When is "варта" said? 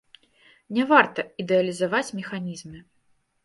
0.93-1.27